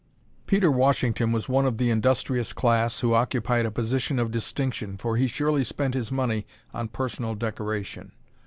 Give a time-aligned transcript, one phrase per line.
[0.47, 5.15] Peter Washington was one of the industrious class who occupied a position of distinction, for
[5.15, 8.11] he surely spent his money on personal decoration.